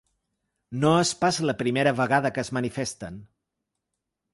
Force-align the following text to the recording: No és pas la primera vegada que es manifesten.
No 0.83 0.93
és 1.01 1.11
pas 1.21 1.39
la 1.49 1.57
primera 1.61 1.95
vegada 2.03 2.35
que 2.39 2.43
es 2.49 2.53
manifesten. 2.61 3.25